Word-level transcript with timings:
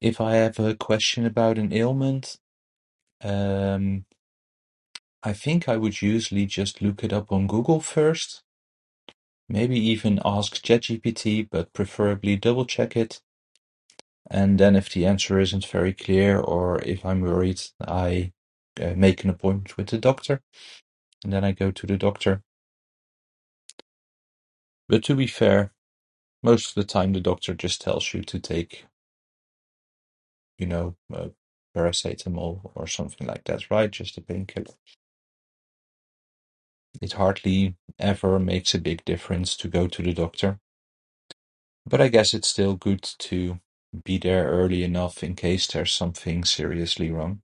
If 0.00 0.20
I 0.20 0.34
have 0.36 0.58
a 0.58 0.74
question 0.74 1.24
about 1.24 1.58
an 1.58 1.72
ailment, 1.72 2.36
um, 3.24 4.04
I 5.22 5.32
think 5.32 5.68
I 5.68 5.76
would 5.76 6.02
usually 6.02 6.46
just 6.46 6.82
look 6.82 7.02
it 7.02 7.12
up 7.12 7.32
on 7.32 7.46
Google 7.46 7.80
first. 7.80 8.42
Maybe 9.48 9.78
even 9.78 10.20
ask 10.24 10.54
ChatGPT, 10.54 11.48
but 11.50 11.72
preferably 11.72 12.36
double 12.36 12.66
check 12.66 12.96
it. 12.96 13.20
And 14.28 14.58
then 14.58 14.74
if 14.76 14.90
the 14.92 15.06
answer 15.06 15.38
isn't 15.38 15.64
very 15.66 15.92
clear, 15.92 16.38
or 16.38 16.80
if 16.82 17.04
I'm 17.06 17.20
worried, 17.20 17.62
I 17.80 18.32
make 18.96 19.22
an 19.24 19.30
appointment 19.30 19.76
with 19.76 19.86
the 19.88 19.98
doctor. 19.98 20.42
And 21.24 21.32
then 21.32 21.44
I 21.44 21.52
go 21.52 21.70
to 21.70 21.86
the 21.86 21.96
doctor. 21.96 22.42
But 24.88 25.02
to 25.04 25.14
be 25.14 25.26
fair, 25.28 25.72
most 26.42 26.68
of 26.68 26.74
the 26.74 26.84
time, 26.84 27.12
the 27.12 27.20
doctor 27.20 27.54
just 27.54 27.80
tells 27.80 28.12
you 28.14 28.22
to 28.22 28.38
take, 28.38 28.84
you 30.58 30.66
know, 30.66 30.96
a 31.12 31.30
paracetamol 31.76 32.72
or 32.74 32.86
something 32.88 33.26
like 33.26 33.44
that, 33.44 33.70
right? 33.70 33.90
Just 33.90 34.18
a 34.18 34.20
pain 34.20 34.46
killer. 34.46 34.74
It 37.00 37.14
hardly 37.14 37.76
ever 37.98 38.38
makes 38.38 38.74
a 38.74 38.78
big 38.80 39.04
difference 39.04 39.56
to 39.56 39.68
go 39.68 39.86
to 39.88 40.02
the 40.02 40.12
doctor. 40.12 40.60
But 41.84 42.00
I 42.00 42.08
guess 42.08 42.32
it's 42.32 42.48
still 42.48 42.74
good 42.74 43.02
to 43.18 43.58
be 44.04 44.18
there 44.18 44.46
early 44.46 44.84
enough 44.84 45.24
in 45.24 45.34
case 45.34 45.66
there's 45.66 45.92
something 45.92 46.44
seriously 46.44 47.10
wrong. 47.10 47.42